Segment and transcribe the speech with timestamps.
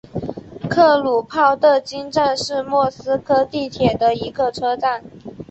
[0.67, 5.03] 克鲁泡特金站是莫斯科地铁的一个车站。